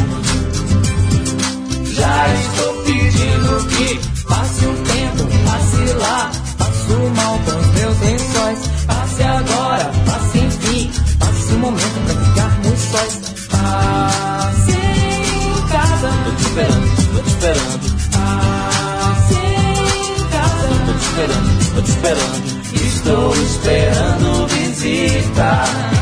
Já 1.93 2.33
estou 2.33 2.73
pedindo 2.81 3.67
que 3.67 4.23
passe 4.23 4.65
um 4.65 4.75
tempo, 4.83 5.27
passe 5.45 5.93
lá. 5.93 6.31
Passo 6.57 6.99
mal 7.15 7.39
com 7.45 7.59
os 7.59 7.67
meus 7.67 7.99
lençóis. 7.99 8.59
Passe 8.87 9.21
agora, 9.21 9.91
passe 10.07 10.39
enfim. 10.39 10.91
Passe 11.19 11.53
um 11.53 11.59
momento 11.59 12.05
pra 12.07 12.15
ficar 12.15 12.49
nos 12.63 12.79
sóis. 12.79 13.13
Passe 13.51 14.71
em 14.71 15.67
casa. 15.67 16.09
Tô 16.25 16.31
te 16.31 16.41
esperando, 16.41 16.87
tô 17.13 17.21
te 17.21 17.29
esperando. 17.29 17.79
Passe 18.11 19.35
em 19.35 20.23
casa. 20.31 20.67
Tô 20.87 20.93
te 20.93 21.05
esperando, 21.05 21.75
tô 21.75 21.81
te 21.83 21.89
esperando. 21.91 22.37
Estou 22.73 23.35
esperando 23.35 24.47
visita. 24.47 25.94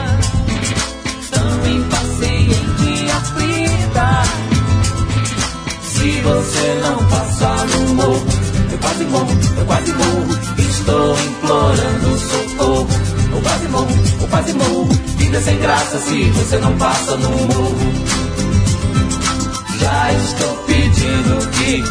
Você 6.43 6.79
não 6.81 6.97
passar 7.07 7.65
no 7.67 7.93
morro, 7.95 8.27
eu 8.71 8.77
quase 8.77 9.03
morro, 9.05 9.27
eu 9.57 9.65
quase 9.65 9.93
morro. 9.93 10.37
Estou 10.57 11.17
implorando 11.17 12.19
socorro. 12.19 12.87
Eu 13.31 13.41
quase 13.41 13.67
morro, 13.69 13.87
eu 14.21 14.27
quase 14.27 14.53
morro. 14.53 14.89
Vida 15.17 15.41
sem 15.41 15.57
graça 15.59 15.97
se 15.99 16.23
você 16.31 16.57
não 16.57 16.77
passa 16.77 17.15
no 17.17 17.29
morro. 17.29 17.93
Já 19.79 20.13
estou 20.13 20.55
pedindo 20.65 21.49
que. 21.51 21.83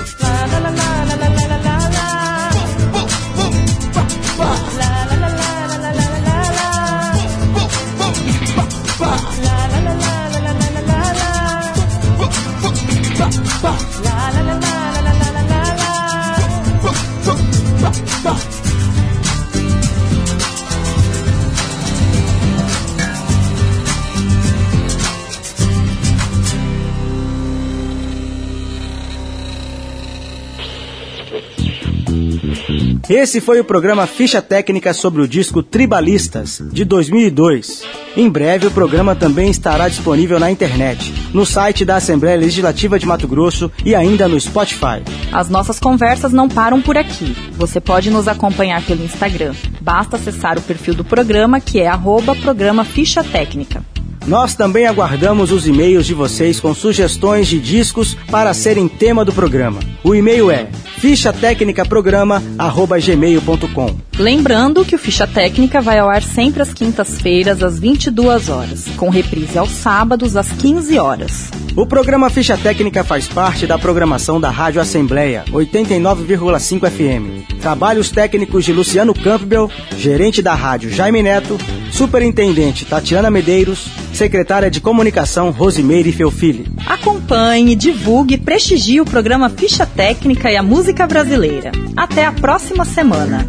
La, 13.65 14.12
Esse 33.09 33.41
foi 33.41 33.59
o 33.59 33.65
programa 33.65 34.07
Ficha 34.07 34.41
Técnica 34.41 34.95
sobre 34.95 35.23
o 35.23 35.29
disco 35.29 35.63
Tribalistas, 35.63 36.63
de 36.73 36.85
2002. 36.85 37.83
Em 38.17 38.31
breve, 38.31 38.69
o 38.69 38.71
programa 38.71 39.15
também 39.15 39.51
estará 39.51 39.89
disponível 39.89 40.39
na 40.39 40.51
internet, 40.51 41.13
no 41.35 41.45
site 41.45 41.85
da 41.85 41.97
Assembleia 41.97 42.39
Legislativa 42.39 42.99
de 42.99 43.07
Mato 43.07 43.27
Grosso 43.27 43.71
e 43.85 43.95
ainda 43.95 44.29
no 44.29 44.41
Spotify. 44.41 45.03
As 45.33 45.49
nossas 45.49 45.81
conversas 45.81 46.33
não 46.33 46.49
param 46.49 46.81
por 46.81 46.97
aqui. 46.97 47.35
Você 47.53 47.81
pode 47.81 48.09
nos 48.09 48.29
acompanhar 48.29 48.83
pelo 48.83 49.05
Instagram. 49.05 49.55
Basta 49.81 50.17
acessar 50.17 50.57
o 50.57 50.63
perfil 50.63 50.95
do 50.95 51.05
programa, 51.05 51.61
que 51.61 51.81
é 51.81 51.89
arroba 51.89 52.37
programa 52.37 52.85
Ficha 52.85 53.25
Técnica. 53.25 53.85
Nós 54.27 54.55
também 54.55 54.87
aguardamos 54.87 55.51
os 55.51 55.67
e-mails 55.67 56.07
de 56.07 56.15
vocês 56.15 56.61
com 56.61 56.73
sugestões 56.75 57.49
de 57.49 57.59
discos 57.59 58.17
para 58.31 58.55
serem 58.55 58.87
tema 58.87 59.25
do 59.25 59.33
programa. 59.33 59.81
O 60.05 60.15
e-mail 60.15 60.49
é 60.51 60.69
fichatecnicaprograma@gmail.com. 60.99 63.97
Lembrando 64.19 64.85
que 64.85 64.95
o 64.95 64.99
Ficha 64.99 65.27
Técnica 65.27 65.81
vai 65.81 65.99
ao 65.99 66.09
ar 66.09 66.23
sempre 66.23 66.63
às 66.63 66.73
quintas-feiras, 66.73 67.63
às 67.63 67.79
22 67.79 68.49
horas, 68.49 68.87
com 68.97 69.09
reprise 69.09 69.59
aos 69.59 69.71
sábados, 69.71 70.37
às 70.37 70.51
15 70.53 70.99
horas. 70.99 71.51
O 71.75 71.87
programa 71.87 72.29
Ficha 72.29 72.57
Técnica 72.59 73.03
faz 73.03 73.27
parte 73.27 73.67
da 73.67 73.79
programação 73.79 74.39
da 74.39 74.51
Rádio 74.51 74.81
Assembleia 74.81 75.45
89,5 75.51 76.91
FM. 76.91 77.61
Trabalhos 77.61 78.11
técnicos 78.11 78.65
de 78.65 78.73
Luciano 78.73 79.15
Campbell, 79.15 79.71
gerente 79.97 80.43
da 80.43 80.55
rádio 80.55 80.91
Jaime 80.91 81.23
Neto, 81.23 81.59
superintendente 81.91 82.85
Tatiana 82.85 83.31
Medeiros, 83.31 83.87
secretária 84.17 84.71
de 84.71 84.81
Comunicação 84.81 85.51
Rosimeire 85.51 86.13
Felfili. 86.13 86.71
Acompanhe, 86.87 87.75
divulgue 87.75 88.35
e 88.35 88.39
prestigie 88.39 89.01
o 89.01 89.05
programa 89.05 89.49
Ficha 89.49 89.87
Técnica 89.87 90.51
e 90.51 90.57
a 90.57 90.63
Música 90.63 91.07
Brasileira. 91.07 91.73
Até 91.97 92.25
a 92.25 92.33
próxima 92.33 92.85
semana. 92.85 93.47